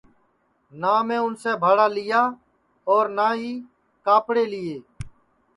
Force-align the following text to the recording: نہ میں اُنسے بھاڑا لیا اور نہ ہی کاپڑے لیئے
نہ 0.81 0.93
میں 1.07 1.21
اُنسے 1.23 1.51
بھاڑا 1.63 1.87
لیا 1.97 2.21
اور 2.91 3.03
نہ 3.17 3.27
ہی 3.39 3.51
کاپڑے 4.05 4.43
لیئے 4.53 4.77